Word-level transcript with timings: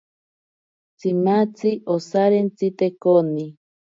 Tsimatzi 1.01 1.73
osarentsite 1.95 2.87
koni. 3.07 3.45